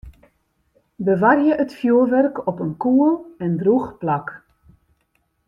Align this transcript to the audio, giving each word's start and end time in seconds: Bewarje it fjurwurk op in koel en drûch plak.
Bewarje 1.07 1.53
it 1.63 1.71
fjurwurk 1.79 2.35
op 2.49 2.57
in 2.65 2.73
koel 2.81 3.11
en 3.43 3.53
drûch 3.61 3.89
plak. 3.99 4.27